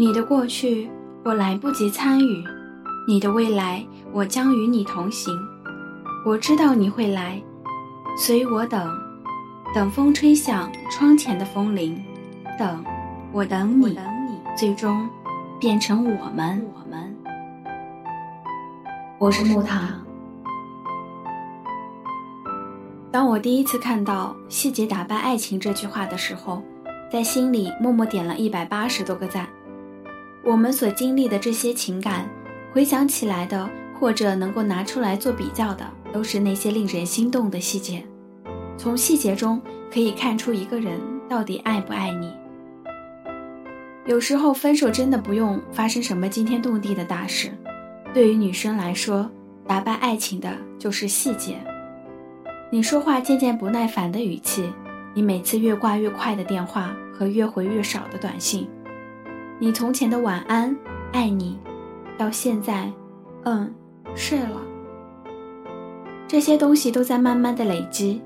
[0.00, 0.88] 你的过去
[1.24, 2.44] 我来不及参与，
[3.08, 5.36] 你的未来我将与你同行。
[6.24, 7.42] 我知道你会来，
[8.16, 8.96] 所以我等，
[9.74, 12.00] 等风吹响窗前的风铃，
[12.56, 12.84] 等，
[13.32, 13.98] 我等你，
[14.56, 15.10] 最终
[15.58, 16.64] 变成我们。
[16.72, 17.16] 我们，
[19.18, 19.80] 我是木糖。
[23.10, 26.62] 当我第一次看到“细节打败爱情”这句话的时候，
[27.10, 29.48] 在心里默默点了一百八十多个赞。
[30.44, 32.28] 我们所经历的这些情感，
[32.72, 38.02] 回想起来的，或者能够拿出来做比较的，都是那些令人心动的细节。
[38.76, 39.60] 从细节中
[39.92, 42.32] 可以看出一个人到底爱不爱你。
[44.06, 47.50] 有时候分手真的不用发生什么惊天动地的大事，
[48.14, 49.30] 对于女生来说，
[49.66, 51.58] 打败爱情的就是细节。
[52.70, 54.72] 你说话渐渐不耐烦的语气，
[55.12, 58.66] 你每次越挂越快的电话和越回越少的短信，
[59.60, 60.76] 你从前的晚安，
[61.12, 61.58] 爱你，
[62.16, 62.88] 到现在，
[63.42, 63.74] 嗯，
[64.14, 64.62] 睡了，
[66.28, 68.22] 这些东西都在慢慢的累积，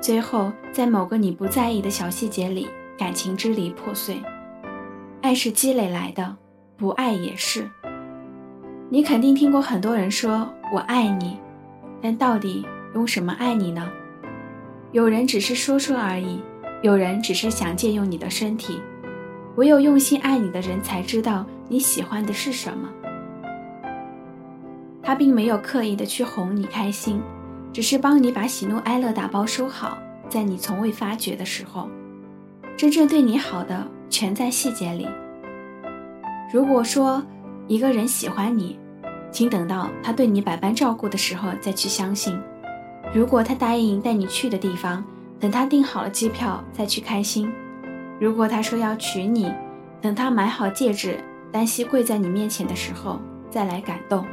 [0.00, 4.16] 最后在某个你不在意的小细节里，感情支离破碎。
[5.20, 6.34] 爱是积累来的，
[6.78, 7.68] 不爱也是。
[8.88, 11.36] 你肯定听过很多人说我爱你，
[12.00, 12.64] 但到底？
[12.94, 13.90] 用什么爱你呢？
[14.92, 16.40] 有人只是说说而已，
[16.80, 18.80] 有人只是想借用你的身体。
[19.56, 22.88] 唯有用心爱你的人才知道你喜欢的是什么。
[25.02, 27.20] 他并没有刻意的去哄你开心，
[27.72, 29.96] 只是帮你把喜怒哀乐打包收好，
[30.28, 31.88] 在你从未发觉的时候。
[32.76, 35.08] 真正对你好的全在细节里。
[36.52, 37.22] 如果说
[37.66, 38.78] 一个人喜欢你，
[39.30, 42.38] 请等到他对你百般照顾的时候再去相信。
[43.14, 45.02] 如果他答应带你去的地方，
[45.40, 47.48] 等他订好了机票再去开心；
[48.18, 49.52] 如果他说要娶你，
[50.00, 51.18] 等他买好戒指，
[51.52, 54.24] 单膝跪在你面前的时候再来感动。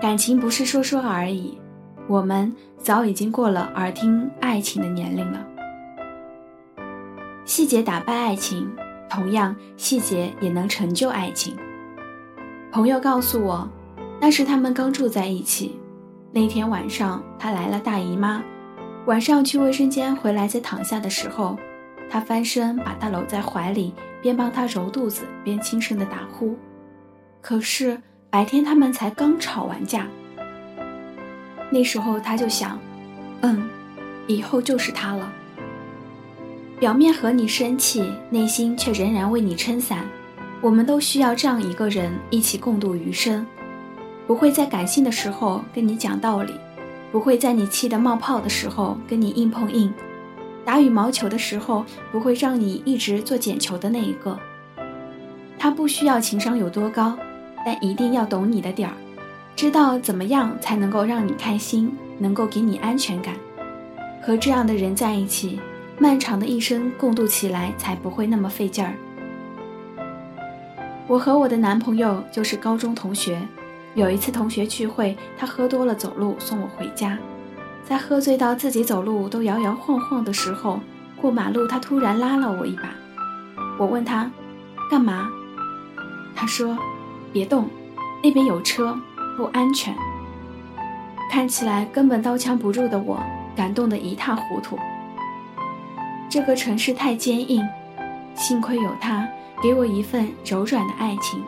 [0.00, 1.58] 感情不是说说而已，
[2.06, 5.46] 我们早已经过了耳听爱情的年龄了。
[7.44, 8.70] 细节打败爱情，
[9.08, 11.56] 同样细节也能成就爱情。
[12.70, 13.68] 朋友告诉我，
[14.20, 15.78] 那是他们刚住在一起。
[16.30, 18.42] 那天晚上，他来了大姨妈。
[19.06, 21.58] 晚上去卫生间回来，在躺下的时候，
[22.10, 26.58] 他翻身把她搂在怀里，边帮她揉肚子，边轻声的打呼。
[27.40, 30.06] 可是白天他们才刚吵完架。
[31.70, 32.78] 那时候他就想，
[33.42, 33.68] 嗯，
[34.26, 35.32] 以后就是他了。
[36.80, 40.04] 表面和你生气，内心却仍然为你撑伞。
[40.60, 43.46] 我们都需要这样一个人，一起共度余生。
[44.26, 46.54] 不会在感性的时候跟你讲道理，
[47.10, 49.92] 不会在你气得冒泡的时候跟你硬碰硬，
[50.70, 54.38] 打羽毛球的时候不会让你一直做捡球的那一个。
[55.58, 57.18] 他不需要情商有多高，
[57.66, 58.94] 但一定要懂你的点儿，
[59.56, 63.34] 知道怎么样才能够让你开心，能够给你安全感。
[64.22, 65.58] 和这样的人在一起，
[65.98, 68.94] 漫长的一生共度起来才不会那么费劲儿。
[71.08, 73.42] 我和我的男朋友就是高中同学。
[73.96, 77.18] 有一次同学聚会，他喝多了走路送我回家，
[77.90, 80.78] 在喝醉到自己走路都摇摇晃晃的时候，
[81.20, 82.84] 过马路他突然拉了我一把。
[83.76, 84.30] 我问他
[84.88, 85.28] 干嘛，
[86.36, 86.78] 他说
[87.32, 87.68] 别动，
[88.22, 88.96] 那边有车，
[89.36, 89.92] 不安全。
[91.32, 93.20] 看起来根本刀枪不入的我，
[93.56, 94.78] 感动得一塌糊涂。
[96.28, 97.60] 这个城市太坚硬，
[98.36, 99.28] 幸亏有他
[99.60, 101.42] 给我一份柔软的爱情。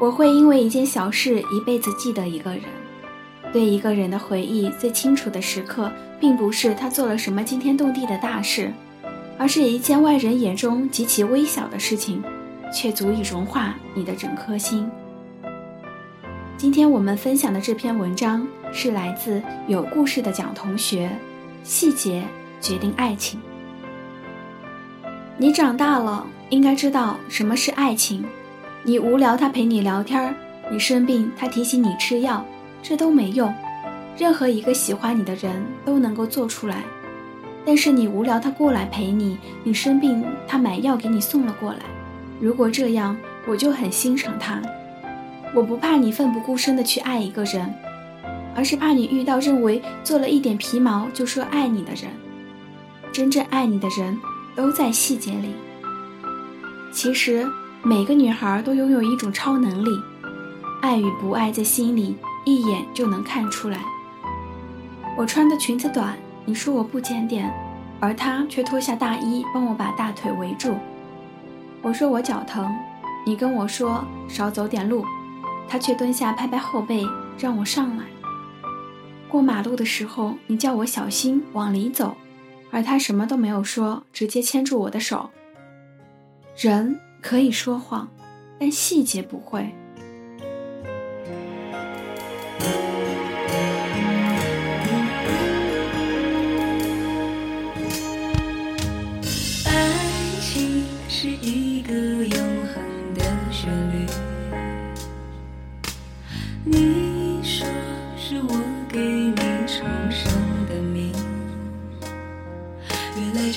[0.00, 2.62] 我会因为一件小事一辈子记得一个人，
[3.52, 5.90] 对一个人的回忆最清楚的时刻，
[6.20, 8.72] 并不是他做了什么惊天动地的大事，
[9.38, 12.22] 而是一件外人眼中极其微小的事情，
[12.72, 14.88] 却足以融化你的整颗心。
[16.58, 21.10] 今天我们分享的这篇文章是来自有故事的蒋同学，
[21.62, 22.22] 细节
[22.60, 23.38] 决定爱情。
[25.38, 28.24] 你长大了，应该知道什么是爱情。
[28.82, 30.32] 你无聊，他陪你聊天儿；
[30.70, 32.42] 你生病，他提醒你吃药，
[32.86, 33.52] 这都没用。
[34.16, 35.50] 任何一个喜欢你的人
[35.84, 36.84] 都能够做出来，
[37.64, 41.80] 但是你无聊，他过来陪你；你生病，他买药给你送了过来。
[42.38, 44.62] 如果这样，我就很欣赏他。
[45.52, 47.74] 我不怕你奋不顾身的去爱一个人，
[48.54, 52.04] 而是怕你遇到认为做了一点皮毛就说爱你的人。
[53.12, 54.16] 真正爱你的人，
[54.54, 55.48] 都在细节里。
[56.92, 57.44] 其实。
[57.82, 59.90] 每个女孩都拥有一种超能力，
[60.82, 63.80] 爱与不爱在心里一眼就能看出来。
[65.16, 67.52] 我穿的裙子短，你说我不检点，
[68.00, 70.74] 而他却脱下大衣帮我把大腿围住。
[71.82, 72.72] 我说我脚疼，
[73.26, 75.04] 你跟我说少走点路，
[75.68, 77.04] 他却蹲下拍拍后背
[77.36, 78.04] 让我上来。
[79.28, 82.16] 过马路的时候，你叫我小心往里走，
[82.70, 85.30] 而他什么都没有说，直接牵住我的手。
[86.56, 88.08] 人可以说谎，
[88.60, 89.74] 但细节不会。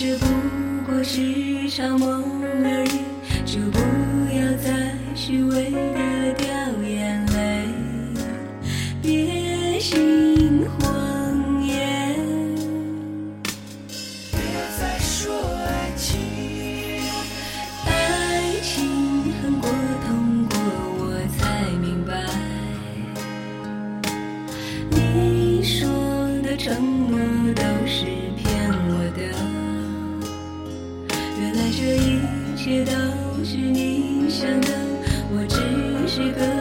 [0.02, 0.26] 这不
[0.88, 2.24] 过是一场梦
[2.64, 3.04] 而已，
[3.46, 3.80] 就不
[4.34, 6.48] 要再虚伪的掉
[6.82, 7.68] 眼泪，
[9.02, 10.29] 别心
[32.70, 34.68] 一切都是你想的，
[35.32, 35.58] 我只
[36.08, 36.59] 是个